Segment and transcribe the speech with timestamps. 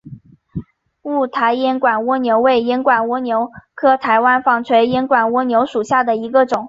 [1.03, 6.59] 雾台烟管蜗牛为烟管蜗牛科台湾纺锤烟管蜗牛属下的一个种。